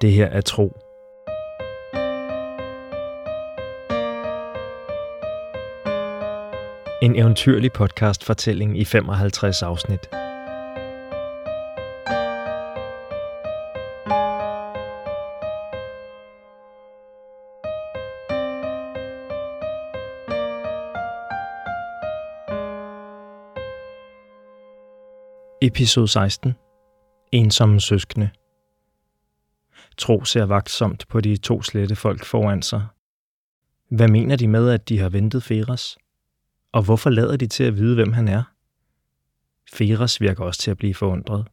Det 0.00 0.12
her 0.12 0.26
er 0.26 0.40
tro. 0.40 0.76
En 7.02 7.16
eventyrlig 7.16 7.72
podcast 7.72 8.24
fortælling 8.24 8.78
i 8.78 8.84
55 8.84 9.62
afsnit. 9.62 10.00
Episode 25.62 26.08
16. 26.08 26.54
Ensomme 27.32 27.80
søskende. 27.80 28.30
Tro 29.96 30.24
ser 30.24 30.42
vagtsomt 30.42 31.08
på 31.08 31.20
de 31.20 31.36
to 31.36 31.62
slette 31.62 31.96
folk 31.96 32.24
foran 32.24 32.62
sig. 32.62 32.86
Hvad 33.90 34.08
mener 34.08 34.36
de 34.36 34.48
med, 34.48 34.70
at 34.70 34.88
de 34.88 34.98
har 34.98 35.08
ventet 35.08 35.42
Feras? 35.42 35.98
Og 36.72 36.82
hvorfor 36.82 37.10
lader 37.10 37.36
de 37.36 37.46
til 37.46 37.64
at 37.64 37.76
vide, 37.76 37.94
hvem 37.94 38.12
han 38.12 38.28
er? 38.28 38.42
Feras 39.72 40.20
virker 40.20 40.44
også 40.44 40.60
til 40.60 40.70
at 40.70 40.76
blive 40.76 40.94
forundret. 40.94 41.46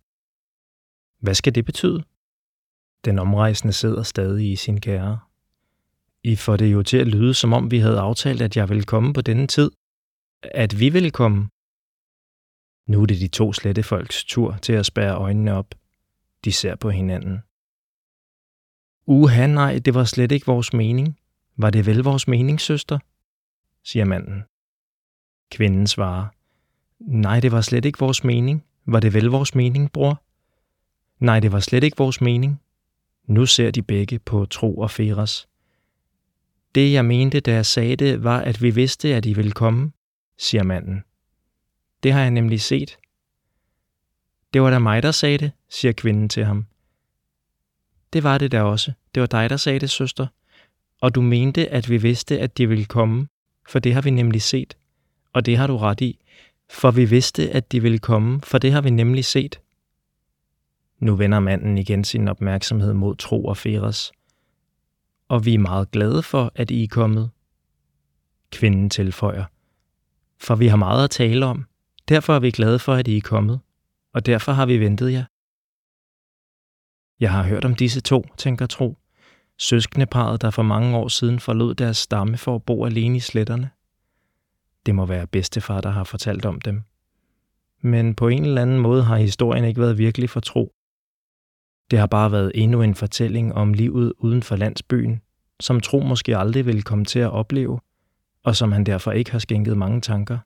Hvad 1.19 1.33
skal 1.33 1.55
det 1.55 1.65
betyde? 1.65 2.03
Den 3.05 3.19
omrejsende 3.19 3.73
sidder 3.73 4.03
stadig 4.03 4.51
i 4.51 4.55
sin 4.55 4.81
kære. 4.81 5.19
I 6.23 6.35
får 6.35 6.57
det 6.57 6.73
jo 6.73 6.83
til 6.83 6.97
at 6.97 7.07
lyde, 7.07 7.33
som 7.33 7.53
om 7.53 7.71
vi 7.71 7.79
havde 7.79 7.99
aftalt, 7.99 8.41
at 8.41 8.57
jeg 8.57 8.69
ville 8.69 8.83
komme 8.83 9.13
på 9.13 9.21
denne 9.21 9.47
tid. 9.47 9.71
At 10.43 10.79
vi 10.79 10.89
ville 10.89 11.11
komme. 11.11 11.49
Nu 12.87 13.01
er 13.01 13.05
det 13.05 13.19
de 13.19 13.27
to 13.27 13.53
slette 13.53 13.83
folks 13.83 14.25
tur 14.25 14.57
til 14.61 14.73
at 14.73 14.85
spære 14.85 15.15
øjnene 15.15 15.53
op. 15.53 15.75
De 16.45 16.51
ser 16.51 16.75
på 16.75 16.89
hinanden. 16.89 17.39
Uha, 19.05 19.47
nej, 19.47 19.79
det 19.79 19.93
var 19.93 20.03
slet 20.03 20.31
ikke 20.31 20.45
vores 20.45 20.73
mening. 20.73 21.19
Var 21.57 21.69
det 21.69 21.85
vel 21.85 21.97
vores 21.97 22.27
mening, 22.27 22.61
søster? 22.61 22.99
siger 23.83 24.05
manden. 24.05 24.43
Kvinden 25.51 25.87
svarer. 25.87 26.27
Nej, 26.99 27.39
det 27.39 27.51
var 27.51 27.61
slet 27.61 27.85
ikke 27.85 27.99
vores 27.99 28.23
mening. 28.23 28.63
Var 28.85 28.99
det 28.99 29.13
vel 29.13 29.25
vores 29.25 29.55
mening, 29.55 29.91
bror? 29.91 30.23
Nej, 31.19 31.39
det 31.39 31.51
var 31.51 31.59
slet 31.59 31.83
ikke 31.83 31.97
vores 31.97 32.21
mening. 32.21 32.61
Nu 33.27 33.45
ser 33.45 33.71
de 33.71 33.81
begge 33.81 34.19
på 34.19 34.45
Tro 34.45 34.77
og 34.77 34.91
Feras. 34.91 35.47
Det, 36.75 36.93
jeg 36.93 37.05
mente, 37.05 37.39
da 37.39 37.53
jeg 37.53 37.65
sagde 37.65 37.95
det, 37.95 38.23
var, 38.23 38.39
at 38.39 38.61
vi 38.61 38.69
vidste, 38.69 39.15
at 39.15 39.25
I 39.25 39.33
ville 39.33 39.51
komme, 39.51 39.91
siger 40.37 40.63
manden. 40.63 41.03
Det 42.03 42.13
har 42.13 42.21
jeg 42.21 42.31
nemlig 42.31 42.61
set. 42.61 42.97
Det 44.53 44.61
var 44.61 44.69
da 44.69 44.79
mig, 44.79 45.03
der 45.03 45.11
sagde 45.11 45.37
det, 45.37 45.51
siger 45.69 45.91
kvinden 45.91 46.29
til 46.29 46.45
ham. 46.45 46.65
Det 48.15 48.23
var 48.23 48.37
det 48.37 48.51
da 48.51 48.61
også. 48.61 48.91
Det 49.15 49.21
var 49.21 49.27
dig, 49.27 49.49
der 49.49 49.57
sagde 49.57 49.79
det, 49.79 49.89
søster. 49.89 50.27
Og 51.01 51.15
du 51.15 51.21
mente, 51.21 51.69
at 51.69 51.89
vi 51.89 51.97
vidste, 51.97 52.39
at 52.39 52.57
de 52.57 52.69
ville 52.69 52.85
komme, 52.85 53.27
for 53.67 53.79
det 53.79 53.93
har 53.93 54.01
vi 54.01 54.09
nemlig 54.09 54.41
set. 54.41 54.77
Og 55.33 55.45
det 55.45 55.57
har 55.57 55.67
du 55.67 55.77
ret 55.77 56.01
i, 56.01 56.19
for 56.69 56.91
vi 56.91 57.05
vidste, 57.05 57.51
at 57.51 57.71
de 57.71 57.81
ville 57.81 57.99
komme, 57.99 58.41
for 58.41 58.57
det 58.57 58.71
har 58.71 58.81
vi 58.81 58.89
nemlig 58.89 59.25
set. 59.25 59.59
Nu 60.99 61.15
vender 61.15 61.39
manden 61.39 61.77
igen 61.77 62.03
sin 62.03 62.27
opmærksomhed 62.27 62.93
mod 62.93 63.15
Tro 63.15 63.45
og 63.45 63.57
Feres. 63.57 64.11
Og 65.27 65.45
vi 65.45 65.53
er 65.53 65.59
meget 65.59 65.91
glade 65.91 66.23
for, 66.23 66.51
at 66.55 66.71
I 66.71 66.83
er 66.83 66.87
kommet. 66.87 67.29
Kvinden 68.51 68.89
tilføjer. 68.89 69.45
For 70.37 70.55
vi 70.55 70.67
har 70.67 70.77
meget 70.77 71.03
at 71.03 71.09
tale 71.09 71.45
om. 71.45 71.65
Derfor 72.09 72.35
er 72.35 72.39
vi 72.39 72.51
glade 72.51 72.79
for, 72.79 72.93
at 72.93 73.07
I 73.07 73.17
er 73.17 73.21
kommet. 73.21 73.59
Og 74.13 74.25
derfor 74.25 74.51
har 74.51 74.65
vi 74.65 74.79
ventet 74.79 75.11
jer. 75.11 75.23
Jeg 77.19 77.31
har 77.31 77.43
hørt 77.43 77.65
om 77.65 77.75
disse 77.75 78.01
to, 78.01 78.25
tænker 78.37 78.65
Tro. 78.65 78.97
Søskendeparet, 79.59 80.41
der 80.41 80.49
for 80.49 80.63
mange 80.63 80.97
år 80.97 81.07
siden 81.07 81.39
forlod 81.39 81.75
deres 81.75 81.97
stamme 81.97 82.37
for 82.37 82.55
at 82.55 82.63
bo 82.63 82.85
alene 82.85 83.17
i 83.17 83.19
sletterne. 83.19 83.69
Det 84.85 84.95
må 84.95 85.05
være 85.05 85.27
bedstefar, 85.27 85.81
der 85.81 85.89
har 85.89 86.03
fortalt 86.03 86.45
om 86.45 86.61
dem. 86.61 86.81
Men 87.81 88.15
på 88.15 88.27
en 88.27 88.45
eller 88.45 88.61
anden 88.61 88.79
måde 88.79 89.03
har 89.03 89.17
historien 89.17 89.65
ikke 89.65 89.81
været 89.81 89.97
virkelig 89.97 90.29
for 90.29 90.39
tro. 90.39 90.75
Det 91.91 91.99
har 91.99 92.07
bare 92.07 92.31
været 92.31 92.51
endnu 92.55 92.81
en 92.81 92.95
fortælling 92.95 93.53
om 93.53 93.73
livet 93.73 94.13
uden 94.17 94.43
for 94.43 94.55
landsbyen, 94.55 95.21
som 95.59 95.81
Tro 95.81 95.99
måske 95.99 96.37
aldrig 96.37 96.65
ville 96.65 96.81
komme 96.81 97.05
til 97.05 97.19
at 97.19 97.31
opleve, 97.31 97.79
og 98.43 98.55
som 98.55 98.71
han 98.71 98.83
derfor 98.83 99.11
ikke 99.11 99.31
har 99.31 99.39
skænket 99.39 99.77
mange 99.77 100.01
tanker. 100.01 100.37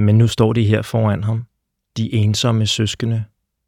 Men 0.00 0.18
nu 0.18 0.26
står 0.26 0.52
de 0.52 0.64
her 0.64 0.82
foran 0.82 1.24
ham, 1.24 1.44
de 1.96 2.14
ensomme 2.14 2.66
søskende, 2.66 3.24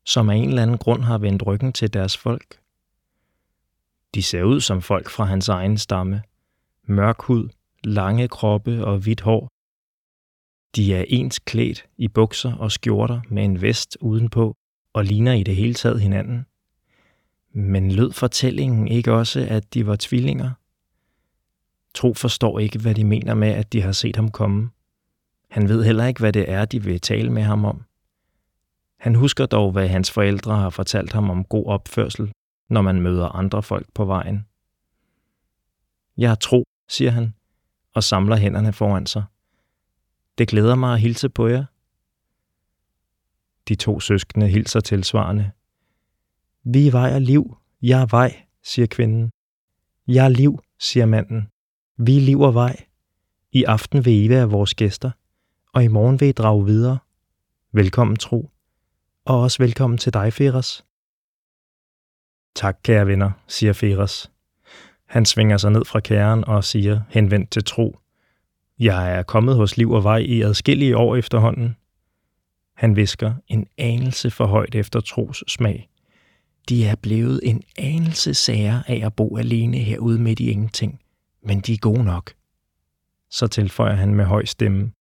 som 0.06 0.30
af 0.30 0.34
en 0.34 0.48
eller 0.48 0.62
anden 0.62 0.78
grund 0.78 1.02
har 1.02 1.18
vendt 1.18 1.46
ryggen 1.46 1.72
til 1.72 1.92
deres 1.92 2.16
folk. 2.16 2.58
De 4.14 4.22
ser 4.22 4.42
ud 4.42 4.60
som 4.60 4.82
folk 4.82 5.10
fra 5.10 5.24
hans 5.24 5.48
egen 5.48 5.78
stamme. 5.78 6.22
Mørk 6.84 7.22
hud, 7.22 7.48
lange 7.84 8.28
kroppe 8.28 8.84
og 8.84 8.98
hvidt 8.98 9.20
hår. 9.20 9.48
De 10.76 10.94
er 10.94 11.04
ens 11.08 11.38
klædt 11.38 11.86
i 11.96 12.08
bukser 12.08 12.54
og 12.54 12.72
skjorter 12.72 13.20
med 13.28 13.44
en 13.44 13.62
vest 13.62 13.98
udenpå 14.00 14.56
og 14.92 15.04
ligner 15.04 15.32
i 15.32 15.42
det 15.42 15.56
hele 15.56 15.74
taget 15.74 16.00
hinanden. 16.00 16.46
Men 17.52 17.92
lød 17.92 18.12
fortællingen 18.12 18.88
ikke 18.88 19.12
også, 19.12 19.46
at 19.50 19.74
de 19.74 19.86
var 19.86 19.96
tvillinger? 20.00 20.50
Tro 21.94 22.14
forstår 22.14 22.58
ikke, 22.58 22.78
hvad 22.78 22.94
de 22.94 23.04
mener 23.04 23.34
med, 23.34 23.48
at 23.48 23.72
de 23.72 23.82
har 23.82 23.92
set 23.92 24.16
ham 24.16 24.30
komme. 24.30 24.70
Han 25.50 25.69
ved 25.69 25.84
heller 25.84 26.06
ikke, 26.06 26.20
hvad 26.20 26.32
det 26.32 26.50
er, 26.50 26.64
de 26.64 26.82
vil 26.82 27.00
tale 27.00 27.30
med 27.30 27.42
ham 27.42 27.64
om. 27.64 27.82
Han 29.02 29.14
husker 29.14 29.46
dog, 29.46 29.72
hvad 29.72 29.88
hans 29.88 30.10
forældre 30.10 30.56
har 30.56 30.70
fortalt 30.70 31.12
ham 31.12 31.30
om 31.30 31.44
god 31.44 31.66
opførsel, 31.66 32.32
når 32.68 32.82
man 32.82 33.00
møder 33.00 33.28
andre 33.28 33.62
folk 33.62 33.86
på 33.94 34.04
vejen. 34.04 34.46
Jeg 36.16 36.30
har 36.30 36.34
tro, 36.34 36.64
siger 36.88 37.10
han, 37.10 37.34
og 37.94 38.04
samler 38.04 38.36
hænderne 38.36 38.72
foran 38.72 39.06
sig. 39.06 39.24
Det 40.38 40.48
glæder 40.48 40.74
mig 40.74 40.94
at 40.94 41.00
hilse 41.00 41.28
på 41.28 41.48
jer. 41.48 41.64
De 43.68 43.74
to 43.74 44.00
søskende 44.00 44.48
hilser 44.48 44.80
tilsvarende. 44.80 45.50
Vi 46.64 46.86
er 46.86 46.92
vej 46.92 47.14
og 47.14 47.20
liv. 47.20 47.56
Jeg 47.82 48.02
er 48.02 48.06
vej, 48.06 48.42
siger 48.62 48.86
kvinden. 48.86 49.30
Jeg 50.06 50.24
er 50.24 50.28
liv, 50.28 50.58
siger 50.78 51.06
manden. 51.06 51.48
Vi 51.96 52.16
er 52.16 52.20
liv 52.20 52.40
og 52.40 52.54
vej. 52.54 52.84
I 53.52 53.64
aften 53.64 54.04
vil 54.04 54.24
I 54.24 54.28
være 54.28 54.50
vores 54.50 54.74
gæster, 54.74 55.10
og 55.72 55.84
i 55.84 55.88
morgen 55.88 56.20
vil 56.20 56.28
I 56.28 56.32
drage 56.32 56.64
videre. 56.64 56.98
Velkommen, 57.72 58.16
tro. 58.16 58.51
Og 59.25 59.41
også 59.41 59.59
velkommen 59.59 59.99
til 59.99 60.12
dig, 60.12 60.33
Feras. 60.33 60.84
Tak, 62.55 62.78
kære 62.83 63.06
venner, 63.06 63.31
siger 63.47 63.72
Feras. 63.72 64.31
Han 65.06 65.27
svinger 65.27 65.56
sig 65.56 65.71
ned 65.71 65.84
fra 65.84 66.00
kæren 66.00 66.44
og 66.44 66.65
siger, 66.65 67.00
henvendt 67.09 67.50
til 67.50 67.65
tro, 67.65 67.99
Jeg 68.78 69.19
er 69.19 69.22
kommet 69.22 69.56
hos 69.56 69.77
Liv 69.77 69.91
og 69.91 70.05
Vej 70.05 70.19
i 70.19 70.43
adskillige 70.43 70.97
år 70.97 71.16
efterhånden. 71.16 71.77
Han 72.75 72.97
visker 72.97 73.34
en 73.49 73.66
anelse 73.78 74.31
for 74.31 74.47
højt 74.47 74.75
efter 74.75 75.00
tros 75.00 75.44
smag. 75.49 75.88
De 76.69 76.87
er 76.87 76.94
blevet 76.94 77.41
en 77.43 77.62
anelse 77.78 78.34
sager 78.34 78.82
af 78.87 79.06
at 79.06 79.15
bo 79.15 79.37
alene 79.37 79.78
herude 79.78 80.19
midt 80.19 80.41
i 80.41 80.50
ingenting, 80.50 81.00
men 81.43 81.61
de 81.61 81.72
er 81.72 81.78
gode 81.78 82.05
nok. 82.05 82.32
Så 83.31 83.47
tilføjer 83.47 83.94
han 83.94 84.15
med 84.15 84.25
høj 84.25 84.44
stemme. 84.44 84.93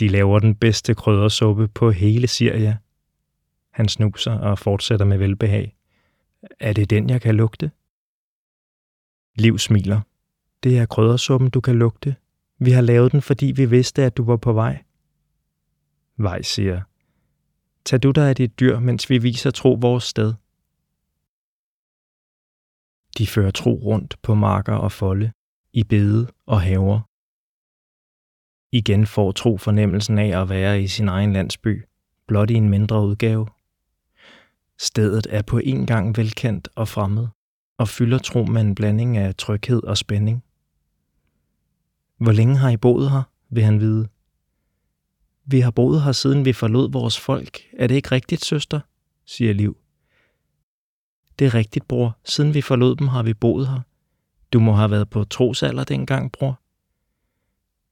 De 0.00 0.08
laver 0.08 0.38
den 0.38 0.54
bedste 0.54 0.94
kryddersuppe 0.94 1.68
på 1.68 1.90
hele 1.90 2.26
Syrien 2.26 2.74
han 3.76 3.88
snuser 3.88 4.32
og 4.32 4.58
fortsætter 4.58 5.06
med 5.06 5.18
velbehag. 5.18 5.76
Er 6.60 6.72
det 6.72 6.90
den, 6.90 7.10
jeg 7.10 7.20
kan 7.20 7.34
lugte? 7.34 7.70
Liv 9.34 9.58
smiler. 9.58 10.00
Det 10.62 10.78
er 10.78 10.86
kryddersuppen, 10.86 11.50
du 11.50 11.60
kan 11.60 11.76
lugte. 11.76 12.16
Vi 12.58 12.70
har 12.70 12.80
lavet 12.80 13.12
den, 13.12 13.22
fordi 13.22 13.46
vi 13.46 13.64
vidste, 13.64 14.02
at 14.02 14.16
du 14.16 14.24
var 14.24 14.36
på 14.36 14.52
vej. 14.52 14.84
Vej 16.16 16.42
siger. 16.42 16.82
Tag 17.84 18.02
du 18.02 18.10
dig 18.10 18.28
af 18.28 18.36
dit 18.36 18.60
dyr, 18.60 18.78
mens 18.78 19.10
vi 19.10 19.18
viser 19.18 19.50
tro 19.50 19.78
vores 19.80 20.04
sted. 20.04 20.34
De 23.18 23.26
fører 23.26 23.50
tro 23.50 23.74
rundt 23.74 24.16
på 24.22 24.34
marker 24.34 24.74
og 24.74 24.92
folde, 24.92 25.32
i 25.72 25.84
bede 25.84 26.28
og 26.46 26.60
haver. 26.60 27.00
Igen 28.72 29.06
får 29.06 29.32
tro 29.32 29.56
fornemmelsen 29.56 30.18
af 30.18 30.40
at 30.42 30.48
være 30.48 30.82
i 30.82 30.86
sin 30.86 31.08
egen 31.08 31.32
landsby, 31.32 31.84
blot 32.26 32.50
i 32.50 32.54
en 32.54 32.68
mindre 32.68 33.06
udgave. 33.06 33.46
Stedet 34.80 35.26
er 35.30 35.42
på 35.42 35.58
en 35.58 35.86
gang 35.86 36.16
velkendt 36.16 36.68
og 36.74 36.88
fremmed, 36.88 37.26
og 37.78 37.88
fylder 37.88 38.18
tro 38.18 38.44
med 38.44 38.60
en 38.60 38.74
blanding 38.74 39.16
af 39.16 39.34
tryghed 39.34 39.82
og 39.82 39.98
spænding. 39.98 40.44
Hvor 42.18 42.32
længe 42.32 42.56
har 42.56 42.70
I 42.70 42.76
boet 42.76 43.10
her, 43.10 43.22
vil 43.50 43.62
han 43.62 43.80
vide. 43.80 44.08
Vi 45.44 45.60
har 45.60 45.70
boet 45.70 46.02
her, 46.02 46.12
siden 46.12 46.44
vi 46.44 46.52
forlod 46.52 46.92
vores 46.92 47.20
folk. 47.20 47.60
Er 47.78 47.86
det 47.86 47.94
ikke 47.94 48.12
rigtigt, 48.12 48.44
søster? 48.44 48.80
siger 49.24 49.52
Liv. 49.52 49.76
Det 51.38 51.46
er 51.46 51.54
rigtigt, 51.54 51.88
bror. 51.88 52.18
Siden 52.24 52.54
vi 52.54 52.60
forlod 52.60 52.96
dem, 52.96 53.08
har 53.08 53.22
vi 53.22 53.34
boet 53.34 53.68
her. 53.68 53.80
Du 54.52 54.60
må 54.60 54.72
have 54.72 54.90
været 54.90 55.10
på 55.10 55.24
trosalder 55.24 55.84
dengang, 55.84 56.32
bror. 56.32 56.60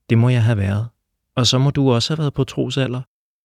Det 0.09 0.17
må 0.17 0.29
jeg 0.29 0.43
have 0.43 0.57
været. 0.57 0.87
Og 1.35 1.47
så 1.47 1.59
må 1.59 1.69
du 1.69 1.91
også 1.91 2.13
have 2.13 2.17
været 2.17 2.33
på 2.33 2.43
trosalder, 2.43 3.01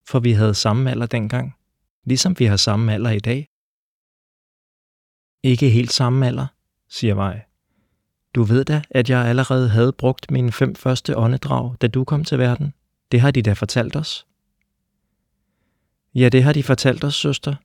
for 0.10 0.20
vi 0.20 0.32
havde 0.32 0.54
samme 0.54 0.92
alder 0.92 1.06
dengang, 1.06 1.56
ligesom 2.06 2.40
vi 2.40 2.46
har 2.46 2.58
samme 2.58 2.94
alder 2.94 3.12
i 3.12 3.20
dag. 3.20 3.48
Ikke 5.44 5.70
helt 5.70 5.94
samme 5.94 6.28
alder, 6.28 6.48
siger 6.90 7.16
Vej. 7.16 7.42
Du 8.36 8.44
ved 8.44 8.66
da, 8.66 8.82
at 8.90 9.10
jeg 9.10 9.26
allerede 9.26 9.70
havde 9.70 9.94
brugt 9.94 10.32
mine 10.32 10.52
fem 10.52 10.76
første 10.76 11.18
åndedrag, 11.18 11.76
da 11.82 11.88
du 11.88 12.04
kom 12.04 12.24
til 12.24 12.40
verden. 12.40 12.74
Det 13.12 13.22
har 13.22 13.32
de 13.32 13.42
da 13.42 13.54
fortalt 13.54 13.96
os. 13.96 14.28
Ja, 16.16 16.30
det 16.30 16.44
har 16.44 16.54
de 16.54 16.64
fortalt 16.64 17.04
os, 17.04 17.16
søster. 17.16 17.56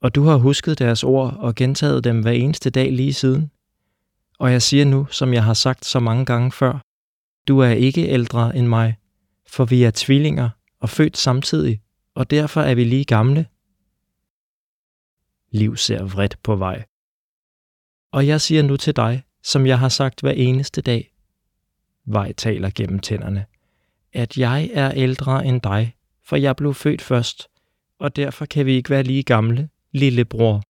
Og 0.00 0.14
du 0.14 0.24
har 0.24 0.36
husket 0.36 0.78
deres 0.78 1.04
ord 1.04 1.36
og 1.36 1.54
gentaget 1.54 2.04
dem 2.04 2.20
hver 2.20 2.32
eneste 2.32 2.70
dag 2.70 2.92
lige 2.92 3.12
siden. 3.12 3.50
Og 4.38 4.52
jeg 4.52 4.62
siger 4.62 4.84
nu, 4.84 5.06
som 5.10 5.34
jeg 5.34 5.44
har 5.44 5.54
sagt 5.54 5.84
så 5.84 6.00
mange 6.00 6.24
gange 6.24 6.52
før, 6.52 6.80
du 7.48 7.58
er 7.58 7.70
ikke 7.70 8.08
ældre 8.08 8.56
end 8.56 8.66
mig, 8.66 8.96
for 9.48 9.64
vi 9.64 9.82
er 9.82 9.90
tvillinger 9.94 10.50
og 10.80 10.90
født 10.90 11.16
samtidig, 11.16 11.80
og 12.14 12.30
derfor 12.30 12.60
er 12.60 12.74
vi 12.74 12.84
lige 12.84 13.04
gamle. 13.04 13.46
Liv 15.50 15.76
ser 15.76 16.04
vredt 16.04 16.42
på 16.42 16.56
vej. 16.56 16.84
Og 18.12 18.26
jeg 18.26 18.40
siger 18.40 18.62
nu 18.62 18.76
til 18.76 18.96
dig, 18.96 19.24
som 19.42 19.66
jeg 19.66 19.78
har 19.78 19.88
sagt 19.88 20.20
hver 20.20 20.32
eneste 20.32 20.80
dag, 20.82 21.12
Vej 22.08 22.32
taler 22.32 22.70
gennem 22.74 22.98
tænderne, 22.98 23.46
at 24.12 24.38
jeg 24.38 24.70
er 24.72 24.92
ældre 24.94 25.46
end 25.46 25.60
dig, 25.60 25.96
for 26.24 26.36
jeg 26.36 26.56
blev 26.56 26.74
født 26.74 27.02
først, 27.02 27.48
og 27.98 28.16
derfor 28.16 28.46
kan 28.46 28.66
vi 28.66 28.72
ikke 28.72 28.90
være 28.90 29.02
lige 29.02 29.22
gamle, 29.22 29.68
lillebror. 29.92 30.62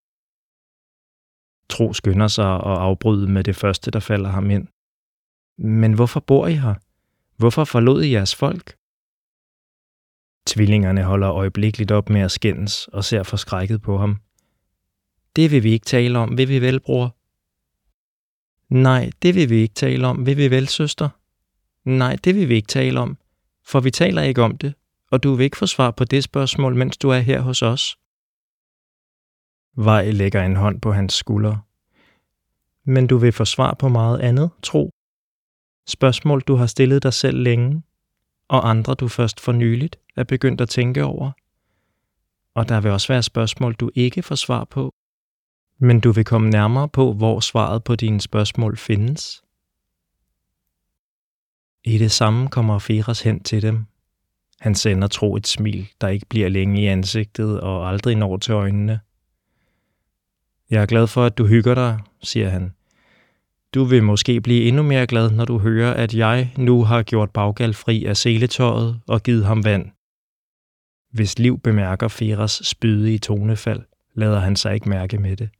Tro 1.68 1.92
skynder 1.92 2.28
sig 2.28 2.46
og 2.46 2.82
afbryde 2.82 3.28
med 3.28 3.44
det 3.44 3.56
første, 3.56 3.90
der 3.90 4.00
falder 4.00 4.30
ham 4.30 4.50
ind. 4.50 4.68
Men 5.58 5.92
hvorfor 5.92 6.20
bor 6.20 6.46
I 6.46 6.54
her? 6.54 6.74
Hvorfor 7.36 7.64
forlod 7.64 8.02
I 8.02 8.12
jeres 8.12 8.34
folk? 8.34 8.76
Tvillingerne 10.46 11.02
holder 11.02 11.32
øjeblikkeligt 11.32 11.90
op 11.90 12.08
med 12.08 12.20
at 12.20 12.30
skændes 12.30 12.88
og 12.88 13.04
ser 13.04 13.22
forskrækket 13.22 13.82
på 13.82 13.98
ham. 13.98 14.20
Det 15.36 15.50
vil 15.50 15.62
vi 15.62 15.72
ikke 15.72 15.86
tale 15.86 16.18
om, 16.18 16.38
vil 16.38 16.48
vi 16.48 16.60
vel, 16.60 16.80
bror? 16.80 17.16
Nej, 18.74 19.10
det 19.22 19.34
vil 19.34 19.50
vi 19.50 19.56
ikke 19.56 19.74
tale 19.74 20.06
om, 20.06 20.26
vil 20.26 20.36
vi 20.36 20.50
vel, 20.50 20.68
søster? 20.68 21.08
Nej, 21.84 22.16
det 22.24 22.34
vil 22.34 22.48
vi 22.48 22.54
ikke 22.54 22.68
tale 22.68 23.00
om, 23.00 23.18
for 23.66 23.80
vi 23.80 23.90
taler 23.90 24.22
ikke 24.22 24.42
om 24.42 24.58
det, 24.58 24.74
og 25.10 25.22
du 25.22 25.34
vil 25.34 25.44
ikke 25.44 25.56
få 25.56 25.66
svar 25.66 25.90
på 25.90 26.04
det 26.04 26.24
spørgsmål, 26.24 26.76
mens 26.76 26.96
du 26.96 27.10
er 27.10 27.18
her 27.18 27.40
hos 27.40 27.62
os. 27.62 27.96
Vej 29.76 30.10
lægger 30.10 30.44
en 30.44 30.56
hånd 30.56 30.80
på 30.80 30.92
hans 30.92 31.14
skulder. 31.14 31.56
Men 32.84 33.06
du 33.06 33.16
vil 33.16 33.32
få 33.32 33.44
svar 33.44 33.74
på 33.74 33.88
meget 33.88 34.20
andet, 34.20 34.50
tro. 34.62 34.90
Spørgsmål, 35.88 36.40
du 36.40 36.54
har 36.54 36.66
stillet 36.66 37.02
dig 37.02 37.12
selv 37.12 37.38
længe, 37.38 37.82
og 38.48 38.70
andre, 38.70 38.94
du 38.94 39.08
først 39.08 39.40
for 39.40 39.52
nyligt 39.52 39.98
er 40.16 40.24
begyndt 40.24 40.60
at 40.60 40.68
tænke 40.68 41.04
over. 41.04 41.30
Og 42.54 42.68
der 42.68 42.80
vil 42.80 42.90
også 42.90 43.08
være 43.08 43.22
spørgsmål, 43.22 43.74
du 43.74 43.90
ikke 43.94 44.22
får 44.22 44.34
svar 44.34 44.64
på, 44.64 44.92
men 45.78 46.00
du 46.00 46.12
vil 46.12 46.24
komme 46.24 46.50
nærmere 46.50 46.88
på, 46.88 47.12
hvor 47.12 47.40
svaret 47.40 47.84
på 47.84 47.96
dine 47.96 48.20
spørgsmål 48.20 48.76
findes. 48.76 49.42
I 51.84 51.98
det 51.98 52.10
samme 52.10 52.48
kommer 52.48 52.78
Feras 52.78 53.20
hen 53.20 53.42
til 53.42 53.62
dem. 53.62 53.84
Han 54.60 54.74
sender 54.74 55.08
tro 55.08 55.36
et 55.36 55.46
smil, 55.46 55.88
der 56.00 56.08
ikke 56.08 56.26
bliver 56.26 56.48
længe 56.48 56.82
i 56.82 56.86
ansigtet 56.86 57.60
og 57.60 57.88
aldrig 57.88 58.16
når 58.16 58.36
til 58.36 58.52
øjnene. 58.52 59.00
Jeg 60.70 60.82
er 60.82 60.86
glad 60.86 61.06
for, 61.06 61.24
at 61.24 61.38
du 61.38 61.46
hygger 61.46 61.74
dig, 61.74 61.98
siger 62.22 62.48
han. 62.48 62.72
Du 63.74 63.84
vil 63.84 64.02
måske 64.02 64.40
blive 64.40 64.64
endnu 64.64 64.82
mere 64.82 65.06
glad, 65.06 65.30
når 65.30 65.44
du 65.44 65.58
hører, 65.58 65.94
at 65.94 66.14
jeg 66.14 66.52
nu 66.56 66.84
har 66.84 67.02
gjort 67.02 67.30
Baggal 67.30 67.74
fri 67.74 68.04
af 68.04 68.16
seletøjet 68.16 69.00
og 69.08 69.22
givet 69.22 69.44
ham 69.44 69.64
vand. 69.64 69.90
Hvis 71.12 71.38
Liv 71.38 71.60
bemærker 71.60 72.08
Feras 72.08 72.60
spydige 72.64 73.18
tonefald, 73.18 73.82
lader 74.14 74.40
han 74.40 74.56
sig 74.56 74.74
ikke 74.74 74.88
mærke 74.88 75.18
med 75.18 75.36
det. 75.36 75.50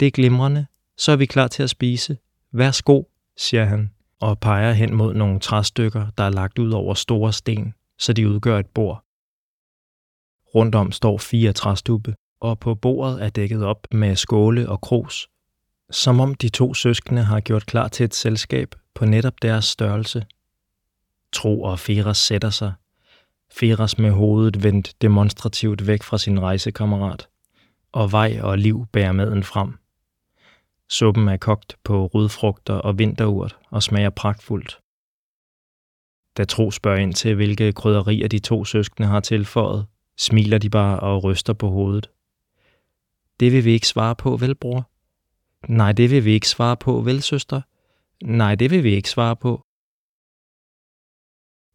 Det 0.00 0.06
er 0.06 0.10
glimrende, 0.10 0.66
så 0.96 1.12
er 1.12 1.16
vi 1.16 1.26
klar 1.26 1.48
til 1.48 1.62
at 1.62 1.70
spise. 1.70 2.18
Værsgo, 2.52 3.02
siger 3.36 3.64
han, 3.64 3.90
og 4.20 4.38
peger 4.38 4.72
hen 4.72 4.94
mod 4.94 5.14
nogle 5.14 5.40
træstykker, 5.40 6.06
der 6.18 6.24
er 6.24 6.30
lagt 6.30 6.58
ud 6.58 6.72
over 6.72 6.94
store 6.94 7.32
sten, 7.32 7.74
så 7.98 8.12
de 8.12 8.28
udgør 8.28 8.58
et 8.58 8.66
bord. 8.66 9.04
Rundt 10.54 10.74
om 10.74 10.92
står 10.92 11.18
fire 11.18 11.52
træstubbe, 11.52 12.14
og 12.40 12.58
på 12.58 12.74
bordet 12.74 13.24
er 13.24 13.28
dækket 13.28 13.64
op 13.64 13.86
med 13.92 14.16
skåle 14.16 14.68
og 14.68 14.80
kros, 14.80 15.28
som 15.90 16.20
om 16.20 16.34
de 16.34 16.48
to 16.48 16.74
søskende 16.74 17.22
har 17.22 17.40
gjort 17.40 17.66
klar 17.66 17.88
til 17.88 18.04
et 18.04 18.14
selskab 18.14 18.74
på 18.94 19.04
netop 19.04 19.42
deres 19.42 19.64
størrelse. 19.64 20.26
Tro 21.32 21.62
og 21.62 21.78
Feras 21.78 22.18
sætter 22.18 22.50
sig. 22.50 22.72
Feras 23.52 23.98
med 23.98 24.10
hovedet 24.10 24.62
vendt 24.62 25.02
demonstrativt 25.02 25.86
væk 25.86 26.02
fra 26.02 26.18
sin 26.18 26.40
rejsekammerat, 26.40 27.28
og 27.92 28.12
Vej 28.12 28.40
og 28.42 28.58
Liv 28.58 28.86
bærer 28.92 29.12
maden 29.12 29.42
frem. 29.42 29.78
Suppen 30.90 31.28
er 31.28 31.36
kogt 31.36 31.76
på 31.84 32.06
rødfrugter 32.06 32.74
og 32.74 32.98
vinterurt 32.98 33.58
og 33.70 33.82
smager 33.82 34.10
pragtfuldt. 34.10 34.80
Da 36.36 36.44
Tro 36.44 36.70
spørger 36.70 36.98
ind 36.98 37.14
til, 37.14 37.34
hvilke 37.34 37.72
krydderier 37.72 38.28
de 38.28 38.38
to 38.38 38.64
søskende 38.64 39.08
har 39.08 39.20
tilføjet, 39.20 39.86
smiler 40.18 40.58
de 40.58 40.70
bare 40.70 41.00
og 41.00 41.24
ryster 41.24 41.52
på 41.52 41.68
hovedet. 41.68 42.10
Det 43.40 43.52
vil 43.52 43.64
vi 43.64 43.72
ikke 43.72 43.88
svare 43.88 44.16
på, 44.16 44.36
vel, 44.36 44.54
bror? 44.54 44.90
Nej, 45.68 45.92
det 45.92 46.10
vil 46.10 46.24
vi 46.24 46.32
ikke 46.32 46.48
svare 46.48 46.76
på, 46.76 47.00
vel, 47.00 47.22
søster? 47.22 47.60
Nej, 48.24 48.54
det 48.54 48.70
vil 48.70 48.84
vi 48.84 48.94
ikke 48.94 49.10
svare 49.10 49.36
på. 49.36 49.62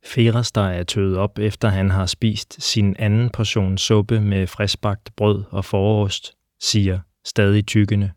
Feras, 0.06 0.52
der 0.52 0.62
er 0.62 0.84
tøet 0.84 1.18
op, 1.18 1.40
efter 1.40 1.68
han 1.70 1.90
har 1.90 2.06
spist 2.06 2.62
sin 2.62 2.96
anden 3.00 3.30
portion 3.30 3.78
suppe 3.78 4.22
med 4.22 4.48
friskbagt 4.48 5.16
brød 5.16 5.44
og 5.50 5.66
forost, 5.66 6.34
siger, 6.60 7.00
stadig 7.26 7.68
tykkende. 7.68 8.12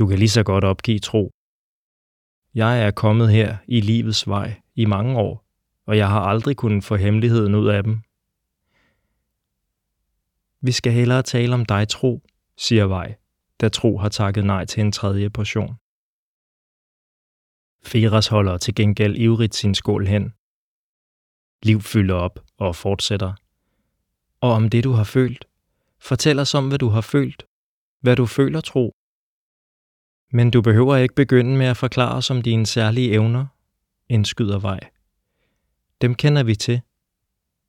Du 0.00 0.06
kan 0.06 0.18
lige 0.18 0.28
så 0.28 0.42
godt 0.42 0.64
opgive 0.64 0.98
tro. 0.98 1.30
Jeg 2.54 2.82
er 2.82 2.90
kommet 2.90 3.30
her 3.30 3.56
i 3.68 3.80
livets 3.80 4.28
vej 4.28 4.60
i 4.74 4.84
mange 4.84 5.18
år, 5.18 5.44
og 5.86 5.96
jeg 5.96 6.08
har 6.08 6.20
aldrig 6.20 6.56
kunnet 6.56 6.84
få 6.84 6.96
hemmeligheden 6.96 7.54
ud 7.54 7.68
af 7.68 7.82
dem. 7.82 8.02
Vi 10.60 10.72
skal 10.72 10.92
hellere 10.92 11.22
tale 11.22 11.54
om 11.54 11.64
dig, 11.64 11.88
tro, 11.88 12.22
siger 12.56 12.86
Vej, 12.86 13.14
da 13.60 13.68
Tro 13.68 13.98
har 13.98 14.08
takket 14.08 14.44
nej 14.44 14.64
til 14.64 14.80
en 14.80 14.92
tredje 14.92 15.30
portion. 15.30 15.76
Feras 17.84 18.26
holder 18.26 18.58
til 18.58 18.74
gengæld 18.74 19.16
ivrigt 19.16 19.54
sin 19.54 19.74
skål 19.74 20.06
hen. 20.06 20.32
Liv 21.62 21.80
fylder 21.80 22.14
op 22.14 22.40
og 22.58 22.76
fortsætter. 22.76 23.32
Og 24.40 24.52
om 24.52 24.68
det, 24.68 24.84
du 24.84 24.92
har 24.92 25.04
følt. 25.04 25.44
Fortæl 25.98 26.38
os 26.38 26.54
om, 26.54 26.68
hvad 26.68 26.78
du 26.78 26.88
har 26.88 27.00
følt. 27.00 27.46
Hvad 28.00 28.16
du 28.16 28.26
føler, 28.26 28.60
tro. 28.60 28.96
Men 30.32 30.50
du 30.50 30.62
behøver 30.62 30.96
ikke 30.96 31.14
begynde 31.14 31.56
med 31.56 31.66
at 31.66 31.76
forklare 31.76 32.16
os 32.16 32.30
om 32.30 32.42
dine 32.42 32.66
særlige 32.66 33.10
evner, 33.10 33.46
indskyder 34.08 34.58
vej. 34.58 34.80
Dem 36.00 36.14
kender 36.14 36.42
vi 36.42 36.54
til. 36.54 36.80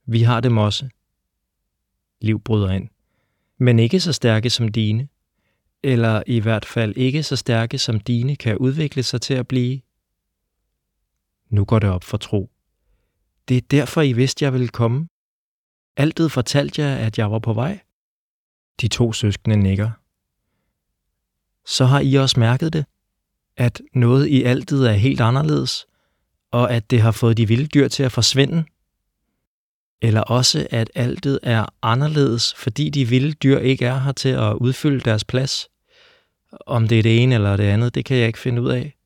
Vi 0.05 0.21
har 0.21 0.39
dem 0.39 0.57
også. 0.57 0.89
Liv 2.21 2.39
bryder 2.39 2.71
ind. 2.71 2.89
Men 3.57 3.79
ikke 3.79 3.99
så 3.99 4.13
stærke 4.13 4.49
som 4.49 4.67
dine. 4.67 5.07
Eller 5.83 6.23
i 6.27 6.39
hvert 6.39 6.65
fald 6.65 6.97
ikke 6.97 7.23
så 7.23 7.35
stærke 7.35 7.77
som 7.77 7.99
dine 7.99 8.35
kan 8.35 8.57
udvikle 8.57 9.03
sig 9.03 9.21
til 9.21 9.33
at 9.33 9.47
blive. 9.47 9.81
Nu 11.49 11.65
går 11.65 11.79
det 11.79 11.89
op 11.89 12.03
for 12.03 12.17
tro. 12.17 12.51
Det 13.47 13.57
er 13.57 13.61
derfor, 13.71 14.01
I 14.01 14.13
vidste, 14.13 14.45
jeg 14.45 14.53
ville 14.53 14.67
komme. 14.67 15.07
Altid 15.97 16.29
fortalte 16.29 16.81
jeg, 16.81 16.99
at 16.99 17.17
jeg 17.17 17.31
var 17.31 17.39
på 17.39 17.53
vej. 17.53 17.79
De 18.81 18.87
to 18.87 19.13
søskende 19.13 19.57
nikker 19.57 20.00
så 21.65 21.85
har 21.85 21.99
I 21.99 22.15
også 22.15 22.39
mærket 22.39 22.73
det. 22.73 22.85
At 23.57 23.81
noget 23.93 24.27
i 24.27 24.43
altet 24.43 24.89
er 24.89 24.93
helt 24.93 25.21
anderledes, 25.21 25.85
og 26.51 26.73
at 26.73 26.91
det 26.91 27.01
har 27.01 27.11
fået 27.11 27.37
de 27.37 27.47
vilde 27.47 27.67
dyr 27.67 27.87
til 27.87 28.03
at 28.03 28.11
forsvinde. 28.11 28.63
Eller 30.01 30.21
også, 30.21 30.67
at 30.71 30.91
altet 30.95 31.39
er 31.43 31.65
anderledes, 31.81 32.53
fordi 32.53 32.89
de 32.89 33.05
vilde 33.09 33.33
dyr 33.33 33.57
ikke 33.57 33.85
er 33.85 33.99
her 33.99 34.11
til 34.11 34.29
at 34.29 34.53
udfylde 34.53 34.99
deres 34.99 35.23
plads. 35.23 35.67
Om 36.65 36.87
det 36.87 36.99
er 36.99 37.03
det 37.03 37.23
ene 37.23 37.35
eller 37.35 37.57
det 37.57 37.63
andet, 37.63 37.95
det 37.95 38.05
kan 38.05 38.17
jeg 38.17 38.27
ikke 38.27 38.39
finde 38.39 38.61
ud 38.61 38.69
af. 38.69 38.97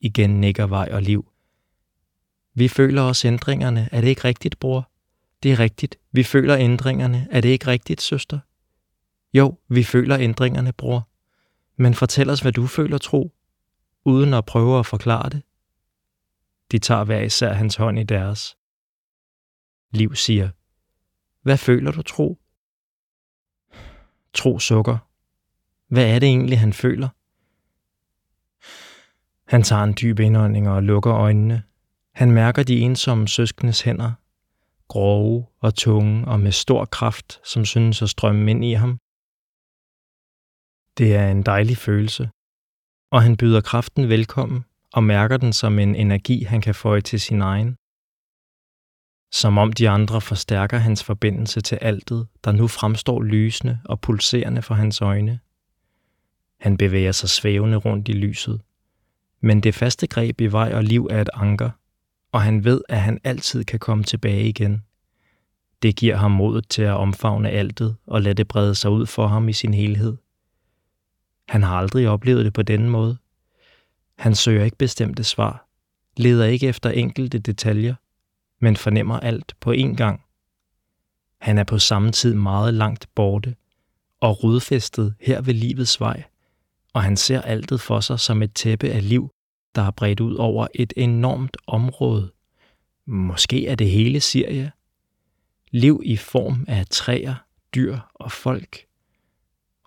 Igen 0.00 0.40
nikker 0.40 0.66
vej 0.66 0.88
og 0.92 1.02
liv. 1.02 1.32
Vi 2.54 2.68
føler 2.68 3.02
os 3.02 3.24
ændringerne. 3.24 3.88
Er 3.92 4.00
det 4.00 4.08
ikke 4.08 4.24
rigtigt, 4.24 4.58
bror? 4.58 4.90
Det 5.42 5.52
er 5.52 5.58
rigtigt. 5.58 5.98
Vi 6.12 6.22
føler 6.22 6.56
ændringerne. 6.56 7.28
Er 7.30 7.40
det 7.40 7.48
ikke 7.48 7.66
rigtigt, 7.66 8.00
søster? 8.00 8.38
Jo, 9.34 9.58
vi 9.68 9.82
føler 9.82 10.18
ændringerne, 10.18 10.72
bror. 10.72 11.07
Men 11.80 11.94
fortæl 11.94 12.30
os, 12.30 12.40
hvad 12.40 12.52
du 12.52 12.66
føler, 12.66 12.98
tro, 12.98 13.34
uden 14.04 14.34
at 14.34 14.44
prøve 14.44 14.78
at 14.78 14.86
forklare 14.86 15.28
det. 15.28 15.42
De 16.72 16.78
tager 16.78 17.04
hver 17.04 17.20
især 17.20 17.52
hans 17.52 17.76
hånd 17.76 17.98
i 17.98 18.02
deres. 18.02 18.56
Liv 19.90 20.14
siger, 20.14 20.50
hvad 21.42 21.58
føler 21.58 21.92
du, 21.92 22.02
tro? 22.02 22.38
Tro 24.34 24.58
sukker. 24.58 24.98
Hvad 25.88 26.14
er 26.14 26.18
det 26.18 26.26
egentlig, 26.26 26.60
han 26.60 26.72
føler? 26.72 27.08
Han 29.50 29.62
tager 29.62 29.82
en 29.82 29.94
dyb 30.00 30.18
indånding 30.18 30.68
og 30.68 30.82
lukker 30.82 31.14
øjnene. 31.14 31.62
Han 32.14 32.30
mærker 32.30 32.62
de 32.62 32.80
ensomme 32.80 33.28
søskendes 33.28 33.80
hænder, 33.80 34.12
grove 34.88 35.46
og 35.60 35.74
tunge 35.74 36.28
og 36.28 36.40
med 36.40 36.52
stor 36.52 36.84
kraft, 36.84 37.40
som 37.48 37.64
synes 37.64 38.02
at 38.02 38.10
strømme 38.10 38.50
ind 38.50 38.64
i 38.64 38.72
ham. 38.72 39.00
Det 40.98 41.14
er 41.14 41.30
en 41.30 41.42
dejlig 41.42 41.76
følelse, 41.76 42.30
og 43.10 43.22
han 43.22 43.36
byder 43.36 43.60
kraften 43.60 44.08
velkommen 44.08 44.64
og 44.92 45.04
mærker 45.04 45.36
den 45.36 45.52
som 45.52 45.78
en 45.78 45.94
energi, 45.94 46.42
han 46.42 46.60
kan 46.60 46.74
føje 46.74 47.00
til 47.00 47.20
sin 47.20 47.42
egen. 47.42 47.76
Som 49.32 49.58
om 49.58 49.72
de 49.72 49.88
andre 49.88 50.20
forstærker 50.20 50.78
hans 50.78 51.04
forbindelse 51.04 51.60
til 51.60 51.76
altet, 51.76 52.26
der 52.44 52.52
nu 52.52 52.66
fremstår 52.66 53.22
lysende 53.22 53.80
og 53.84 54.00
pulserende 54.00 54.62
for 54.62 54.74
hans 54.74 55.00
øjne. 55.00 55.40
Han 56.60 56.76
bevæger 56.76 57.12
sig 57.12 57.28
svævende 57.28 57.76
rundt 57.76 58.08
i 58.08 58.12
lyset, 58.12 58.60
men 59.40 59.60
det 59.60 59.74
faste 59.74 60.06
greb 60.06 60.40
i 60.40 60.46
vej 60.46 60.72
og 60.74 60.84
liv 60.84 61.08
er 61.10 61.20
et 61.20 61.30
anker, 61.34 61.70
og 62.32 62.42
han 62.42 62.64
ved, 62.64 62.82
at 62.88 63.00
han 63.00 63.20
altid 63.24 63.64
kan 63.64 63.78
komme 63.78 64.04
tilbage 64.04 64.48
igen. 64.48 64.82
Det 65.82 65.96
giver 65.96 66.16
ham 66.16 66.30
modet 66.30 66.68
til 66.68 66.82
at 66.82 66.94
omfavne 66.94 67.50
altet 67.50 67.96
og 68.06 68.22
lade 68.22 68.34
det 68.34 68.48
brede 68.48 68.74
sig 68.74 68.90
ud 68.90 69.06
for 69.06 69.26
ham 69.26 69.48
i 69.48 69.52
sin 69.52 69.74
helhed. 69.74 70.16
Han 71.48 71.62
har 71.62 71.76
aldrig 71.76 72.08
oplevet 72.08 72.44
det 72.44 72.52
på 72.52 72.62
denne 72.62 72.90
måde. 72.90 73.18
Han 74.18 74.34
søger 74.34 74.64
ikke 74.64 74.76
bestemte 74.76 75.24
svar, 75.24 75.68
leder 76.16 76.46
ikke 76.46 76.66
efter 76.66 76.90
enkelte 76.90 77.38
detaljer, 77.38 77.94
men 78.60 78.76
fornemmer 78.76 79.20
alt 79.20 79.54
på 79.60 79.72
én 79.72 79.94
gang. 79.94 80.24
Han 81.40 81.58
er 81.58 81.64
på 81.64 81.78
samme 81.78 82.12
tid 82.12 82.34
meget 82.34 82.74
langt 82.74 83.08
borte 83.14 83.56
og 84.20 84.44
rodfæstet 84.44 85.14
her 85.20 85.40
ved 85.40 85.54
livets 85.54 86.00
vej, 86.00 86.22
og 86.92 87.02
han 87.02 87.16
ser 87.16 87.42
altet 87.42 87.80
for 87.80 88.00
sig 88.00 88.20
som 88.20 88.42
et 88.42 88.54
tæppe 88.54 88.88
af 88.88 89.08
liv, 89.08 89.30
der 89.74 89.82
er 89.82 89.90
bredt 89.90 90.20
ud 90.20 90.34
over 90.34 90.66
et 90.74 90.92
enormt 90.96 91.56
område. 91.66 92.32
Måske 93.06 93.66
er 93.66 93.74
det 93.74 93.90
hele 93.90 94.20
Syrien. 94.20 94.70
Liv 95.70 96.02
i 96.04 96.16
form 96.16 96.64
af 96.68 96.86
træer, 96.90 97.34
dyr 97.74 97.98
og 98.14 98.32
folk. 98.32 98.87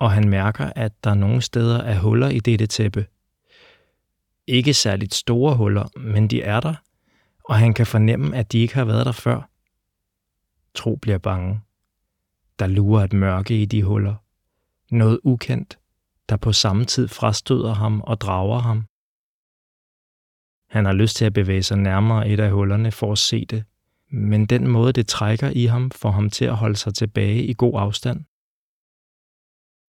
Og 0.02 0.12
han 0.12 0.28
mærker, 0.28 0.72
at 0.76 1.04
der 1.04 1.14
nogle 1.14 1.42
steder 1.42 1.78
er 1.78 1.98
huller 1.98 2.28
i 2.28 2.38
dette 2.38 2.66
tæppe. 2.66 3.06
Ikke 4.46 4.74
særligt 4.74 5.14
store 5.14 5.56
huller, 5.56 5.98
men 5.98 6.28
de 6.28 6.42
er 6.42 6.60
der, 6.60 6.74
og 7.44 7.54
han 7.54 7.74
kan 7.74 7.86
fornemme, 7.86 8.36
at 8.36 8.52
de 8.52 8.58
ikke 8.58 8.74
har 8.74 8.84
været 8.84 9.06
der 9.06 9.12
før. 9.12 9.50
Tro 10.74 10.96
bliver 10.96 11.18
bange. 11.18 11.60
Der 12.58 12.66
lurer 12.66 13.04
et 13.04 13.12
mørke 13.12 13.62
i 13.62 13.64
de 13.64 13.82
huller. 13.82 14.14
Noget 14.90 15.20
ukendt, 15.24 15.78
der 16.28 16.36
på 16.36 16.52
samme 16.52 16.84
tid 16.84 17.08
frastøder 17.08 17.74
ham 17.74 18.00
og 18.00 18.20
drager 18.20 18.58
ham. 18.58 18.86
Han 20.68 20.84
har 20.84 20.92
lyst 20.92 21.16
til 21.16 21.24
at 21.24 21.32
bevæge 21.32 21.62
sig 21.62 21.78
nærmere 21.78 22.28
et 22.28 22.40
af 22.40 22.50
hullerne 22.50 22.92
for 22.92 23.12
at 23.12 23.18
se 23.18 23.44
det, 23.44 23.64
men 24.10 24.46
den 24.46 24.68
måde, 24.68 24.92
det 24.92 25.06
trækker 25.06 25.50
i 25.50 25.64
ham, 25.64 25.90
får 25.90 26.10
ham 26.10 26.30
til 26.30 26.44
at 26.44 26.56
holde 26.56 26.76
sig 26.76 26.94
tilbage 26.94 27.44
i 27.44 27.54
god 27.58 27.80
afstand. 27.80 28.24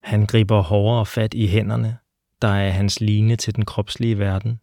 Han 0.03 0.25
griber 0.25 0.61
hårdere 0.61 1.05
fat 1.05 1.33
i 1.33 1.47
hænderne, 1.47 1.97
der 2.41 2.47
er 2.47 2.69
hans 2.69 3.01
line 3.01 3.35
til 3.35 3.55
den 3.55 3.65
kropslige 3.65 4.19
verden. 4.19 4.59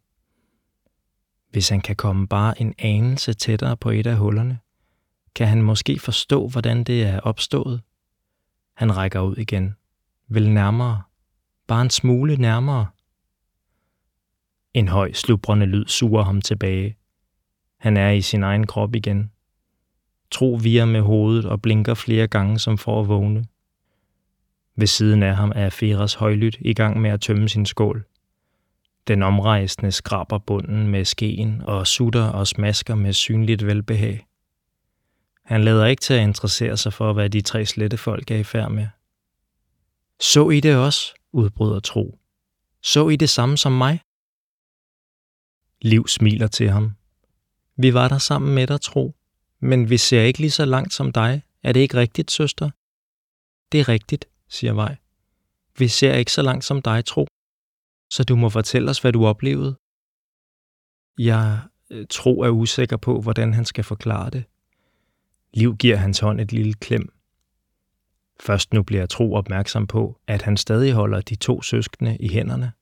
Hvis 1.50 1.68
han 1.68 1.80
kan 1.80 1.96
komme 1.96 2.28
bare 2.28 2.60
en 2.60 2.74
anelse 2.78 3.32
tættere 3.32 3.76
på 3.76 3.90
et 3.90 4.06
af 4.06 4.16
hullerne, 4.16 4.58
kan 5.34 5.48
han 5.48 5.62
måske 5.62 5.98
forstå, 5.98 6.48
hvordan 6.48 6.84
det 6.84 7.02
er 7.02 7.20
opstået. 7.20 7.82
Han 8.76 8.96
rækker 8.96 9.20
ud 9.20 9.36
igen. 9.36 9.74
Vil 10.28 10.50
nærmere. 10.50 11.02
Bare 11.66 11.82
en 11.82 11.90
smule 11.90 12.36
nærmere. 12.36 12.86
En 14.74 14.88
høj, 14.88 15.12
slubrende 15.12 15.66
lyd 15.66 15.86
suger 15.86 16.22
ham 16.22 16.40
tilbage. 16.40 16.96
Han 17.78 17.96
er 17.96 18.10
i 18.10 18.20
sin 18.20 18.42
egen 18.42 18.66
krop 18.66 18.94
igen. 18.94 19.30
Tro 20.30 20.58
virer 20.62 20.84
med 20.86 21.00
hovedet 21.00 21.44
og 21.44 21.62
blinker 21.62 21.94
flere 21.94 22.28
gange 22.28 22.58
som 22.58 22.78
for 22.78 23.00
at 23.00 23.08
vågne. 23.08 23.44
Ved 24.76 24.86
siden 24.86 25.22
af 25.22 25.36
ham 25.36 25.52
er 25.54 25.70
Feras 25.70 26.14
højlydt 26.14 26.56
i 26.60 26.74
gang 26.74 27.00
med 27.00 27.10
at 27.10 27.20
tømme 27.20 27.48
sin 27.48 27.66
skål. 27.66 28.04
Den 29.08 29.22
omrejsende 29.22 29.92
skraber 29.92 30.38
bunden 30.38 30.88
med 30.88 31.04
skeen 31.04 31.62
og 31.62 31.86
sutter 31.86 32.24
og 32.24 32.46
smasker 32.46 32.94
med 32.94 33.12
synligt 33.12 33.66
velbehag. 33.66 34.26
Han 35.44 35.64
lader 35.64 35.86
ikke 35.86 36.00
til 36.00 36.14
at 36.14 36.22
interessere 36.22 36.76
sig 36.76 36.92
for, 36.92 37.12
hvad 37.12 37.30
de 37.30 37.40
tre 37.40 37.66
slette 37.66 37.96
folk 37.96 38.30
er 38.30 38.36
i 38.36 38.44
færd 38.44 38.70
med. 38.70 38.86
Så 40.20 40.50
I 40.50 40.60
det 40.60 40.76
også, 40.76 41.14
udbryder 41.32 41.80
Tro. 41.80 42.18
Så 42.82 43.08
I 43.08 43.16
det 43.16 43.30
samme 43.30 43.58
som 43.58 43.72
mig? 43.72 44.00
Liv 45.82 46.08
smiler 46.08 46.46
til 46.46 46.70
ham. 46.70 46.96
Vi 47.76 47.94
var 47.94 48.08
der 48.08 48.18
sammen 48.18 48.54
med 48.54 48.66
dig, 48.66 48.80
Tro, 48.80 49.14
men 49.60 49.90
vi 49.90 49.96
ser 49.96 50.22
ikke 50.22 50.38
lige 50.38 50.50
så 50.50 50.64
langt 50.64 50.94
som 50.94 51.12
dig. 51.12 51.42
Er 51.62 51.72
det 51.72 51.80
ikke 51.80 51.96
rigtigt, 51.96 52.30
søster? 52.30 52.70
Det 53.72 53.80
er 53.80 53.88
rigtigt, 53.88 54.29
siger 54.50 54.72
Vej. 54.72 54.96
Vi 55.78 55.88
ser 55.88 56.14
ikke 56.14 56.32
så 56.32 56.42
langt 56.42 56.64
som 56.64 56.82
dig, 56.82 57.04
Tro 57.04 57.26
så 58.10 58.24
du 58.24 58.36
må 58.36 58.48
fortælle 58.48 58.90
os, 58.90 58.98
hvad 58.98 59.12
du 59.12 59.26
oplevede. 59.26 59.76
Jeg 61.18 61.60
øh, 61.90 62.06
tro 62.10 62.34
tror 62.34 62.46
er 62.46 62.50
usikker 62.50 62.96
på, 62.96 63.20
hvordan 63.20 63.54
han 63.54 63.64
skal 63.64 63.84
forklare 63.84 64.30
det. 64.30 64.44
Liv 65.54 65.76
giver 65.76 65.96
hans 65.96 66.18
hånd 66.18 66.40
et 66.40 66.52
lille 66.52 66.74
klem. 66.74 67.12
Først 68.40 68.72
nu 68.72 68.82
bliver 68.82 69.06
Tro 69.06 69.34
opmærksom 69.34 69.86
på, 69.86 70.20
at 70.26 70.42
han 70.42 70.56
stadig 70.56 70.92
holder 70.92 71.20
de 71.20 71.36
to 71.36 71.62
søskende 71.62 72.16
i 72.16 72.28
hænderne. 72.28 72.72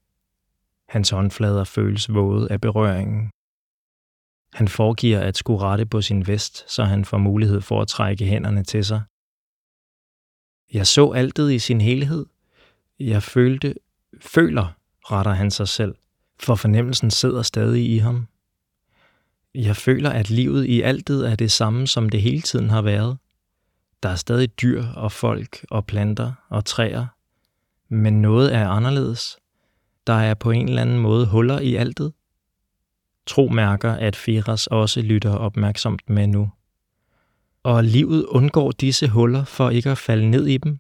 Hans 0.88 1.10
håndflader 1.10 1.64
føles 1.64 2.14
våde 2.14 2.52
af 2.52 2.60
berøringen. 2.60 3.30
Han 4.52 4.68
foregiver 4.68 5.20
at 5.20 5.36
skulle 5.36 5.60
rette 5.60 5.86
på 5.86 6.02
sin 6.02 6.26
vest, 6.26 6.70
så 6.70 6.84
han 6.84 7.04
får 7.04 7.18
mulighed 7.18 7.60
for 7.60 7.82
at 7.82 7.88
trække 7.88 8.24
hænderne 8.24 8.64
til 8.64 8.84
sig. 8.84 9.02
Jeg 10.72 10.86
så 10.86 11.10
altet 11.10 11.52
i 11.52 11.58
sin 11.58 11.80
helhed. 11.80 12.26
Jeg 13.00 13.22
følte, 13.22 13.74
føler, 14.20 14.76
retter 15.04 15.32
han 15.32 15.50
sig 15.50 15.68
selv, 15.68 15.94
for 16.40 16.54
fornemmelsen 16.54 17.10
sidder 17.10 17.42
stadig 17.42 17.94
i 17.94 17.98
ham. 17.98 18.26
Jeg 19.54 19.76
føler, 19.76 20.10
at 20.10 20.30
livet 20.30 20.64
i 20.64 20.80
altet 20.80 21.30
er 21.30 21.36
det 21.36 21.52
samme, 21.52 21.86
som 21.86 22.08
det 22.08 22.22
hele 22.22 22.40
tiden 22.40 22.70
har 22.70 22.82
været. 22.82 23.18
Der 24.02 24.08
er 24.08 24.16
stadig 24.16 24.60
dyr 24.60 24.86
og 24.86 25.12
folk 25.12 25.66
og 25.70 25.86
planter 25.86 26.32
og 26.48 26.64
træer, 26.64 27.06
men 27.88 28.22
noget 28.22 28.54
er 28.54 28.68
anderledes. 28.68 29.38
Der 30.06 30.12
er 30.12 30.34
på 30.34 30.50
en 30.50 30.68
eller 30.68 30.82
anden 30.82 30.98
måde 30.98 31.26
huller 31.26 31.58
i 31.58 31.74
altet. 31.74 32.12
Tro 33.26 33.48
mærker, 33.48 33.92
at 33.92 34.16
Firas 34.16 34.66
også 34.66 35.02
lytter 35.02 35.30
opmærksomt 35.30 36.10
med 36.10 36.26
nu. 36.26 36.50
Og 37.62 37.84
livet 37.84 38.26
undgår 38.26 38.70
disse 38.70 39.08
huller 39.08 39.44
for 39.44 39.70
ikke 39.70 39.90
at 39.90 39.98
falde 39.98 40.30
ned 40.30 40.46
i 40.46 40.56
dem, 40.56 40.78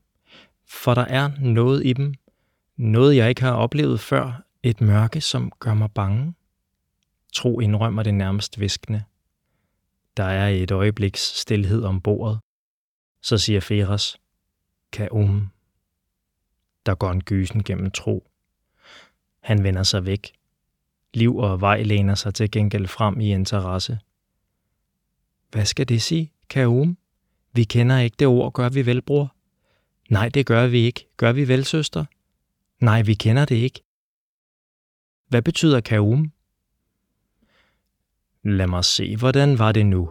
for 0.66 0.94
der 0.94 1.04
er 1.04 1.30
noget 1.40 1.86
i 1.86 1.92
dem, 1.92 2.14
noget, 2.76 3.16
jeg 3.16 3.28
ikke 3.28 3.42
har 3.42 3.52
oplevet 3.52 4.00
før. 4.00 4.42
Et 4.62 4.80
mørke, 4.80 5.20
som 5.20 5.52
gør 5.58 5.74
mig 5.74 5.92
bange. 5.92 6.34
Tro 7.32 7.60
indrømmer 7.60 8.02
det 8.02 8.14
nærmest 8.14 8.60
viskende. 8.60 9.04
Der 10.16 10.24
er 10.24 10.48
et 10.48 10.70
øjebliks 10.70 11.20
stillhed 11.20 11.82
om 11.82 12.00
bordet. 12.00 12.40
Så 13.22 13.38
siger 13.38 13.60
Feras, 13.60 14.16
Kaum. 14.92 15.50
Der 16.86 16.94
går 16.94 17.10
en 17.10 17.22
gysen 17.22 17.62
gennem 17.64 17.90
tro. 17.90 18.30
Han 19.40 19.64
vender 19.64 19.82
sig 19.82 20.06
væk. 20.06 20.32
Liv 21.14 21.36
og 21.36 21.60
vej 21.60 21.82
læner 21.82 22.14
sig 22.14 22.34
til 22.34 22.50
gengæld 22.50 22.86
frem 22.86 23.20
i 23.20 23.32
interesse. 23.32 23.98
Hvad 25.50 25.64
skal 25.64 25.88
det 25.88 26.02
sige, 26.02 26.32
Kaum? 26.50 26.96
Vi 27.52 27.64
kender 27.64 27.98
ikke 27.98 28.16
det 28.18 28.26
ord, 28.26 28.52
gør 28.52 28.68
vi 28.68 28.86
vel, 28.86 29.02
bror? 29.02 29.34
Nej, 30.10 30.28
det 30.28 30.46
gør 30.46 30.66
vi 30.66 30.78
ikke. 30.78 31.08
Gør 31.16 31.32
vi 31.32 31.48
vel, 31.48 31.64
søster? 31.64 32.04
Nej, 32.80 33.02
vi 33.02 33.14
kender 33.14 33.44
det 33.44 33.56
ikke. 33.56 33.80
Hvad 35.28 35.42
betyder 35.42 35.80
kaum? 35.80 36.32
Lad 38.44 38.66
mig 38.66 38.84
se, 38.84 39.16
hvordan 39.16 39.58
var 39.58 39.72
det 39.72 39.86
nu? 39.86 40.10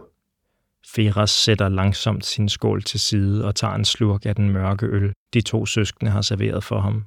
Feras 0.86 1.30
sætter 1.30 1.68
langsomt 1.68 2.26
sin 2.26 2.48
skål 2.48 2.82
til 2.82 3.00
side 3.00 3.44
og 3.44 3.54
tager 3.54 3.74
en 3.74 3.84
slurk 3.84 4.26
af 4.26 4.34
den 4.34 4.50
mørke 4.50 4.86
øl, 4.86 5.12
de 5.34 5.40
to 5.40 5.66
søskende 5.66 6.10
har 6.10 6.22
serveret 6.22 6.64
for 6.64 6.80
ham. 6.80 7.04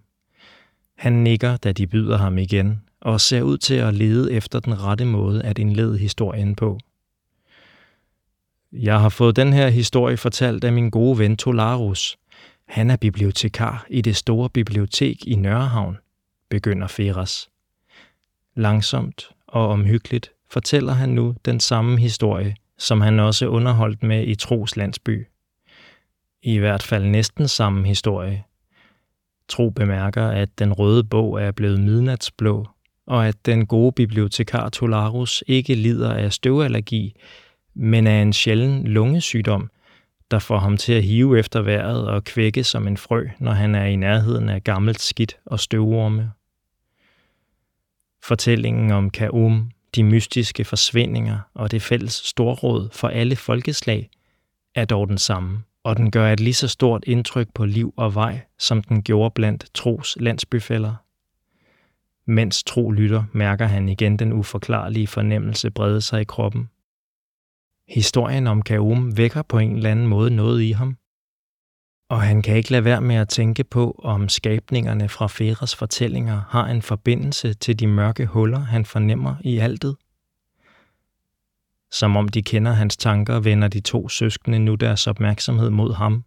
Han 0.97 1.13
nikker, 1.13 1.57
da 1.57 1.71
de 1.71 1.88
byder 1.88 2.17
ham 2.17 2.38
igen, 2.38 2.81
og 3.01 3.21
ser 3.21 3.41
ud 3.41 3.57
til 3.57 3.75
at 3.75 3.93
lede 3.93 4.33
efter 4.33 4.59
den 4.59 4.81
rette 4.81 5.05
måde 5.05 5.43
at 5.43 5.59
indlede 5.59 5.97
historien 5.97 6.55
på. 6.55 6.79
Jeg 8.74 9.00
har 9.00 9.10
fået 9.10 9.36
den 9.36 9.54
her 9.54 9.70
historie 9.70 10.18
fortalt 10.18 10.63
af 10.63 10.74
min 10.74 10.90
gode 10.90 11.20
ven 11.20 11.38
Tolarus, 11.38 12.18
han 12.68 12.90
er 12.90 12.96
bibliotekar 12.96 13.86
i 13.90 14.01
det 14.01 14.16
store 14.16 14.50
bibliotek 14.50 15.28
i 15.28 15.36
Nørrehavn, 15.36 15.98
begynder 16.50 16.88
Feras. 16.88 17.50
Langsomt 18.56 19.30
og 19.48 19.68
omhyggeligt 19.68 20.32
fortæller 20.50 20.94
han 20.94 21.10
nu 21.10 21.36
den 21.46 21.60
samme 21.60 22.00
historie, 22.00 22.56
som 22.78 23.01
han 23.01 23.20
også 23.20 23.48
underholdt 23.48 24.04
med 24.04 24.28
i 24.28 24.36
Tros 24.36 24.75
landsby. 24.75 25.28
I 26.44 26.58
hvert 26.58 26.84
fald 26.84 27.06
næsten 27.06 27.48
samme 27.48 27.88
historie. 27.88 28.44
Tro 29.48 29.70
bemærker, 29.70 30.28
at 30.28 30.60
den 30.60 30.74
røde 30.74 31.04
bog 31.04 31.42
er 31.42 31.51
blevet 31.51 31.80
midnatsblå, 31.80 32.68
og 33.08 33.28
at 33.28 33.46
den 33.46 33.68
gode 33.68 33.92
bibliotekar 33.92 34.70
Tolarus 34.70 35.44
ikke 35.48 35.75
lider 35.75 36.13
af 36.13 36.34
støvallergi, 36.34 37.16
men 37.74 38.08
af 38.08 38.22
en 38.22 38.34
sjælden 38.34 38.88
lungesygdom, 38.88 39.70
der 40.32 40.40
får 40.40 40.58
ham 40.58 40.78
til 40.78 40.94
at 40.94 41.04
hive 41.04 41.40
efter 41.40 41.62
vejret 41.62 42.08
og 42.08 42.24
kvække 42.24 42.63
som 42.63 42.88
en 42.88 42.98
frø, 42.98 43.28
når 43.40 43.51
han 43.51 43.75
er 43.75 43.86
i 43.86 43.96
nærheden 43.96 44.50
af 44.50 44.63
gammelt 44.63 45.01
skidt 45.01 45.38
og 45.46 45.60
støvorme. 45.60 46.32
Fortællingen 48.24 48.92
om 48.92 49.10
Kaum, 49.10 49.72
de 49.96 50.04
mystiske 50.04 50.66
forsvindinger 50.66 51.40
og 51.54 51.72
det 51.72 51.82
fælles 51.82 52.13
storråd 52.13 52.90
for 52.92 53.08
alle 53.08 53.36
folkeslag 53.36 54.10
er 54.75 54.86
dog 54.86 55.08
den 55.08 55.18
samme, 55.18 55.63
og 55.84 55.98
den 55.98 56.12
gør 56.12 56.34
et 56.34 56.40
lige 56.40 56.54
så 56.54 56.68
stort 56.68 57.04
indtryk 57.08 57.48
på 57.54 57.66
liv 57.66 57.94
og 57.98 58.16
vej, 58.16 58.40
som 58.60 58.84
den 58.84 59.04
gjorde 59.04 59.32
blandt 59.36 59.66
tros 59.74 60.18
landsbyfælder. 60.20 60.96
Mens 62.25 62.63
tro 62.63 62.92
lytter, 62.92 63.24
mærker 63.34 63.66
han 63.66 63.90
igen 63.90 64.20
den 64.20 64.34
uforklarlige 64.34 65.08
fornemmelse 65.08 65.72
brede 65.72 66.01
sig 66.01 66.22
i 66.22 66.24
kroppen. 66.24 66.70
Historien 67.91 68.48
om 68.48 68.62
Kaum 68.62 69.17
vækker 69.17 69.41
på 69.41 69.57
en 69.57 69.75
eller 69.75 69.91
anden 69.91 70.07
måde 70.07 70.31
noget 70.31 70.62
i 70.62 70.71
ham. 70.71 70.98
Og 72.10 72.21
han 72.21 72.41
kan 72.41 72.55
ikke 72.55 72.71
lade 72.71 72.83
være 72.83 73.01
med 73.01 73.15
at 73.15 73.29
tænke 73.29 73.63
på, 73.63 74.01
om 74.03 74.29
skabningerne 74.29 75.10
fra 75.10 75.27
Feras 75.27 75.75
fortællinger 75.75 76.41
har 76.50 76.67
en 76.67 76.81
forbindelse 76.81 77.53
til 77.53 77.79
de 77.79 77.88
mørke 77.88 78.25
huller, 78.25 78.60
han 78.60 78.86
fornemmer 78.86 79.36
i 79.43 79.57
altet. 79.57 79.95
Som 81.91 82.17
om 82.17 82.27
de 82.27 82.41
kender 82.41 82.71
hans 82.71 82.98
tanker, 82.98 83.39
vender 83.39 83.67
de 83.67 83.79
to 83.79 84.10
søskende 84.10 84.60
nu 84.60 84.75
deres 84.75 85.07
opmærksomhed 85.07 85.69
mod 85.69 85.93
ham. 85.93 86.24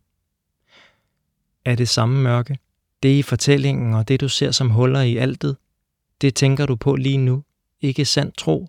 Er 1.64 1.74
det 1.74 1.88
samme 1.88 2.22
mørke? 2.22 2.58
Det 3.02 3.18
i 3.18 3.22
fortællingen 3.22 3.94
og 3.94 4.08
det 4.08 4.20
du 4.20 4.28
ser 4.28 4.50
som 4.50 4.70
huller 4.70 5.00
i 5.00 5.16
altet, 5.16 5.56
det 6.20 6.34
tænker 6.34 6.66
du 6.66 6.76
på 6.76 6.96
lige 6.96 7.18
nu, 7.18 7.42
ikke 7.80 8.04
sandt 8.04 8.36
tro? 8.36 8.68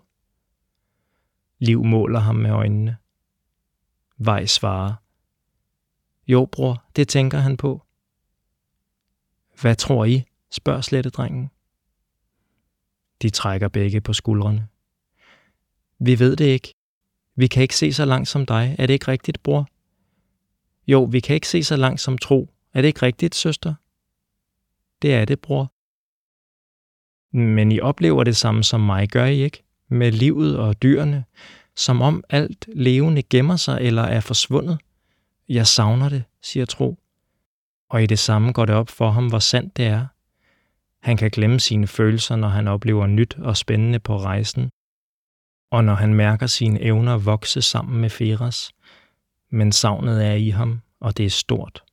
Liv 1.58 1.84
måler 1.84 2.20
ham 2.20 2.34
med 2.34 2.50
øjnene. 2.50 2.96
Vej 4.18 4.46
svarer. 4.46 4.94
Jo, 6.26 6.48
bror, 6.52 6.84
det 6.96 7.08
tænker 7.08 7.38
han 7.38 7.56
på. 7.56 7.82
Hvad 9.60 9.76
tror 9.76 10.04
I? 10.04 10.24
spørger 10.50 10.80
slettedrengen. 10.80 11.50
De 13.22 13.30
trækker 13.30 13.68
begge 13.68 14.00
på 14.00 14.12
skuldrene. 14.12 14.68
Vi 15.98 16.18
ved 16.18 16.36
det 16.36 16.44
ikke. 16.44 16.74
Vi 17.34 17.46
kan 17.46 17.62
ikke 17.62 17.76
se 17.76 17.92
så 17.92 18.04
langt 18.04 18.28
som 18.28 18.46
dig. 18.46 18.76
Er 18.78 18.86
det 18.86 18.94
ikke 18.94 19.08
rigtigt, 19.08 19.42
bror? 19.42 19.68
Jo, 20.86 21.04
vi 21.04 21.20
kan 21.20 21.34
ikke 21.34 21.48
se 21.48 21.64
så 21.64 21.76
langt 21.76 22.00
som 22.00 22.18
tro. 22.18 22.50
Er 22.74 22.80
det 22.80 22.88
ikke 22.88 23.02
rigtigt, 23.02 23.34
søster? 23.34 23.74
Det 25.02 25.14
er 25.14 25.24
det, 25.24 25.40
bror. 25.40 25.72
Men 27.36 27.72
I 27.72 27.80
oplever 27.80 28.24
det 28.24 28.36
samme 28.36 28.64
som 28.64 28.80
mig, 28.80 29.08
gør 29.08 29.24
I 29.24 29.42
ikke? 29.42 29.65
Med 29.88 30.12
livet 30.12 30.58
og 30.58 30.82
dyrene, 30.82 31.24
som 31.76 32.02
om 32.02 32.24
alt 32.28 32.68
levende 32.72 33.22
gemmer 33.22 33.56
sig 33.56 33.78
eller 33.80 34.02
er 34.02 34.20
forsvundet. 34.20 34.78
Jeg 35.48 35.66
savner 35.66 36.08
det, 36.08 36.24
siger 36.42 36.66
Tro. 36.66 36.98
Og 37.88 38.02
i 38.02 38.06
det 38.06 38.18
samme 38.18 38.52
går 38.52 38.64
det 38.64 38.74
op 38.74 38.88
for 38.88 39.10
ham, 39.10 39.28
hvor 39.28 39.38
sandt 39.38 39.76
det 39.76 39.86
er. 39.86 40.06
Han 41.06 41.16
kan 41.16 41.30
glemme 41.30 41.60
sine 41.60 41.86
følelser, 41.86 42.36
når 42.36 42.48
han 42.48 42.68
oplever 42.68 43.06
nyt 43.06 43.36
og 43.38 43.56
spændende 43.56 43.98
på 43.98 44.16
rejsen, 44.16 44.70
og 45.70 45.84
når 45.84 45.94
han 45.94 46.14
mærker 46.14 46.46
sine 46.46 46.82
evner 46.82 47.18
vokse 47.18 47.62
sammen 47.62 48.00
med 48.00 48.10
Feras, 48.10 48.70
men 49.50 49.72
savnet 49.72 50.26
er 50.26 50.32
i 50.32 50.48
ham, 50.48 50.80
og 51.00 51.16
det 51.16 51.26
er 51.26 51.30
stort. 51.30 51.84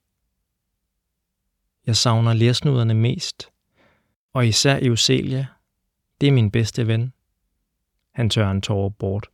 Jeg 1.88 1.96
savner 1.96 2.34
lærsnuderne 2.34 2.94
mest, 2.94 3.50
og 4.34 4.48
især 4.48 4.80
Euselia. 4.82 5.46
Det 6.22 6.28
er 6.28 6.32
min 6.32 6.52
bedste 6.52 6.88
ven. 6.88 7.14
Han 8.14 8.30
tør 8.30 8.52
en 8.52 8.62
tårer 8.62 8.90
bort. 8.90 9.28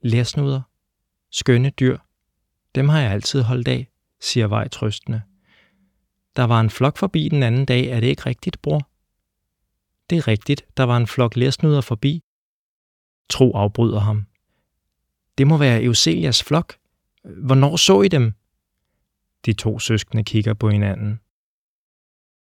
Lærsnuder, 0.00 0.62
skønne 1.30 1.70
dyr, 1.70 1.98
dem 2.74 2.88
har 2.88 3.00
jeg 3.00 3.10
altid 3.10 3.42
holdt 3.42 3.68
af, 3.68 3.88
siger 4.20 4.46
Vej 4.46 4.68
trøstende. 4.68 5.22
Der 6.36 6.44
var 6.44 6.60
en 6.60 6.70
flok 6.70 6.96
forbi 6.96 7.28
den 7.28 7.42
anden 7.42 7.66
dag, 7.66 7.86
er 7.86 8.00
det 8.00 8.06
ikke 8.06 8.26
rigtigt, 8.26 8.62
bror? 8.62 8.88
Det 10.10 10.18
er 10.18 10.28
rigtigt, 10.28 10.66
der 10.76 10.84
var 10.84 10.96
en 10.96 11.06
flok 11.06 11.36
lærsnuder 11.36 11.80
forbi. 11.80 12.22
Tro 13.28 13.56
afbryder 13.56 14.00
ham. 14.00 14.26
Det 15.38 15.46
må 15.46 15.56
være 15.56 15.82
Euselias 15.82 16.42
flok. 16.42 16.76
Hvornår 17.24 17.76
så 17.76 18.02
I 18.02 18.08
dem? 18.08 18.32
De 19.46 19.52
to 19.52 19.78
søskende 19.78 20.24
kigger 20.24 20.54
på 20.54 20.70
hinanden. 20.70 21.20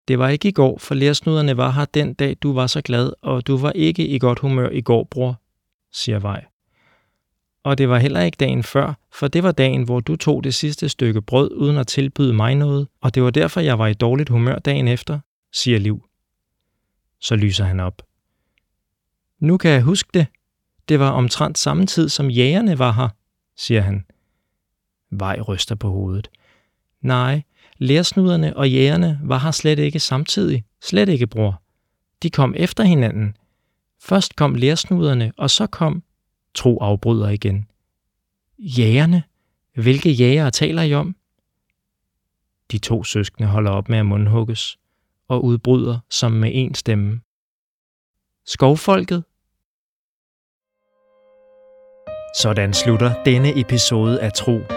Det 0.08 0.20
var 0.20 0.30
ikke 0.30 0.48
i 0.48 0.52
går, 0.52 0.78
for 0.78 0.96
lærsnuderne 0.96 1.58
var 1.58 1.72
her 1.72 1.86
den 1.86 2.14
dag, 2.14 2.38
du 2.42 2.54
var 2.54 2.68
så 2.68 2.82
glad, 2.82 3.12
og 3.22 3.48
du 3.48 3.58
var 3.58 3.72
ikke 3.72 4.08
i 4.08 4.20
godt 4.20 4.40
humør 4.40 4.70
i 4.70 4.82
går, 4.82 5.04
bror, 5.04 5.42
siger 5.92 6.20
Vej. 6.20 6.46
Og 7.64 7.78
det 7.78 7.90
var 7.90 7.98
heller 7.98 8.22
ikke 8.22 8.36
dagen 8.40 8.64
før, 8.64 8.94
for 9.14 9.28
det 9.28 9.44
var 9.44 9.52
dagen, 9.52 9.84
hvor 9.84 10.00
du 10.00 10.16
tog 10.16 10.44
det 10.44 10.56
sidste 10.56 10.90
stykke 10.90 11.22
brød 11.22 11.52
uden 11.54 11.78
at 11.78 11.88
tilbyde 11.88 12.34
mig 12.34 12.56
noget, 12.56 12.88
og 13.02 13.16
det 13.16 13.24
var 13.24 13.30
derfor, 13.30 13.62
jeg 13.62 13.80
var 13.80 13.88
i 13.88 13.94
dårligt 13.94 14.30
humør 14.30 14.60
dagen 14.60 14.88
efter, 14.88 15.20
siger 15.54 15.80
Liv. 15.80 16.04
Så 17.22 17.36
lyser 17.36 17.66
han 17.66 17.80
op. 17.80 18.02
Nu 19.40 19.58
kan 19.58 19.72
jeg 19.72 19.82
huske 19.82 20.10
det. 20.14 20.28
Det 20.90 21.00
var 21.00 21.10
omtrent 21.10 21.58
samme 21.58 21.86
tid, 21.86 22.10
som 22.10 22.30
jægerne 22.30 22.80
var 22.80 22.92
her, 22.92 23.10
siger 23.58 23.82
han. 23.82 24.06
Vej 25.12 25.40
ryster 25.40 25.76
på 25.76 25.90
hovedet. 25.90 26.30
Nej, 27.02 27.42
lærsnuderne 27.78 28.58
og 28.58 28.70
jægerne 28.70 29.20
var 29.24 29.38
her 29.38 29.52
slet 29.52 29.80
ikke 29.80 30.00
samtidig. 30.00 30.64
Slet 30.82 31.10
ikke, 31.10 31.28
bror. 31.28 31.62
De 32.24 32.30
kom 32.30 32.54
efter 32.58 32.84
hinanden. 32.84 33.38
Først 34.02 34.36
kom 34.36 34.56
lærsnuderne, 34.56 35.34
og 35.38 35.50
så 35.50 35.68
kom 35.68 36.04
Tro 36.54 36.78
afbryder 36.78 37.30
igen. 37.30 37.68
Jægerne? 38.60 39.24
Hvilke 39.76 40.12
jæger 40.12 40.50
taler 40.50 40.82
I 40.82 40.94
om? 40.94 41.16
De 42.72 42.78
to 42.78 43.04
søskende 43.04 43.50
holder 43.50 43.72
op 43.72 43.90
med 43.90 43.98
at 43.98 44.06
mundhugges 44.06 44.78
og 45.28 45.44
udbryder 45.44 46.00
som 46.10 46.32
med 46.32 46.52
en 46.54 46.76
stemme. 46.76 47.22
Skovfolket? 48.46 49.24
Sådan 52.38 52.74
slutter 52.74 53.24
denne 53.24 53.60
episode 53.60 54.22
af 54.22 54.34
Tro. 54.34 54.77